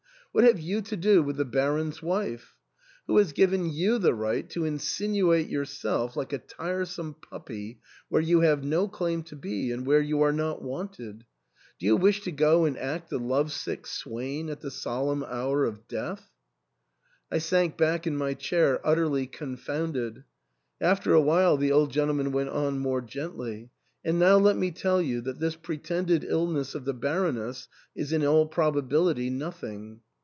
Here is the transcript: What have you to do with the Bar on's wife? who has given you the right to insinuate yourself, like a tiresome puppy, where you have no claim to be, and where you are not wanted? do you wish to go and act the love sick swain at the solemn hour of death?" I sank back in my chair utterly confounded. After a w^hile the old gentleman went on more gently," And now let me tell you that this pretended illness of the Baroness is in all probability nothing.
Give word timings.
What 0.33 0.45
have 0.45 0.61
you 0.61 0.79
to 0.83 0.95
do 0.95 1.21
with 1.21 1.35
the 1.35 1.43
Bar 1.43 1.77
on's 1.77 2.01
wife? 2.01 2.55
who 3.05 3.17
has 3.17 3.33
given 3.33 3.69
you 3.69 3.97
the 3.97 4.13
right 4.13 4.49
to 4.51 4.63
insinuate 4.63 5.49
yourself, 5.49 6.15
like 6.15 6.31
a 6.31 6.37
tiresome 6.37 7.15
puppy, 7.15 7.81
where 8.07 8.21
you 8.21 8.39
have 8.39 8.63
no 8.63 8.87
claim 8.87 9.23
to 9.23 9.35
be, 9.35 9.73
and 9.73 9.85
where 9.85 9.99
you 9.99 10.21
are 10.21 10.31
not 10.31 10.61
wanted? 10.61 11.25
do 11.79 11.85
you 11.85 11.97
wish 11.97 12.21
to 12.21 12.31
go 12.31 12.63
and 12.63 12.77
act 12.77 13.09
the 13.09 13.19
love 13.19 13.51
sick 13.51 13.85
swain 13.85 14.49
at 14.49 14.61
the 14.61 14.71
solemn 14.71 15.21
hour 15.25 15.65
of 15.65 15.85
death?" 15.89 16.29
I 17.29 17.37
sank 17.39 17.75
back 17.75 18.07
in 18.07 18.15
my 18.15 18.33
chair 18.33 18.79
utterly 18.87 19.27
confounded. 19.27 20.23
After 20.79 21.13
a 21.13 21.19
w^hile 21.19 21.59
the 21.59 21.73
old 21.73 21.91
gentleman 21.91 22.31
went 22.31 22.51
on 22.51 22.79
more 22.79 23.01
gently," 23.01 23.69
And 24.05 24.17
now 24.17 24.37
let 24.37 24.55
me 24.55 24.71
tell 24.71 25.01
you 25.01 25.19
that 25.23 25.39
this 25.41 25.57
pretended 25.57 26.23
illness 26.23 26.73
of 26.73 26.85
the 26.85 26.93
Baroness 26.93 27.67
is 27.97 28.13
in 28.13 28.23
all 28.25 28.45
probability 28.45 29.29
nothing. 29.29 29.99